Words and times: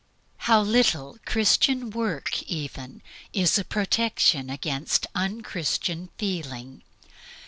How 0.49 0.61
little 0.61 1.19
Christian 1.27 1.91
work 1.91 2.41
even 2.49 3.03
is 3.33 3.59
a 3.59 3.63
protection 3.63 4.49
against 4.49 5.05
un 5.13 5.41
Christian 5.41 6.09
feeling! 6.17 6.81